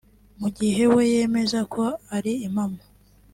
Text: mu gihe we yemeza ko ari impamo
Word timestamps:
mu 0.39 0.47
gihe 0.57 0.83
we 0.93 1.03
yemeza 1.13 1.59
ko 1.73 1.83
ari 2.15 2.33
impamo 2.47 2.81